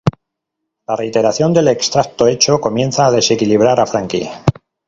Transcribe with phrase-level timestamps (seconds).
[0.87, 4.27] La reiteración del extraño hecho comienza a desequilibrar a Frankie.